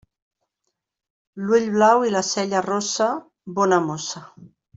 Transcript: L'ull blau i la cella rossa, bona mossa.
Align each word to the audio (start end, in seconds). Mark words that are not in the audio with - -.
L'ull 1.49 1.67
blau 1.75 2.07
i 2.07 2.09
la 2.15 2.23
cella 2.31 2.63
rossa, 2.69 3.11
bona 3.61 3.81
mossa. 3.91 4.25